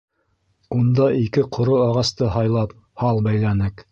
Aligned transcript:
Унда 0.77 1.05
ике 1.25 1.43
ҡоро 1.57 1.77
ағасты 1.83 2.31
һайлап 2.39 2.75
һал 3.05 3.25
бәйләнек. 3.29 3.87